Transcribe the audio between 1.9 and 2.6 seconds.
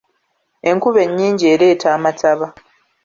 amataba.